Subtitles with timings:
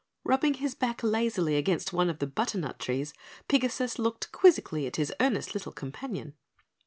[0.23, 3.13] Rubbing his back lazily against one of the butternut trees,
[3.47, 6.33] Pigasus looked quizzically at his earnest little companion.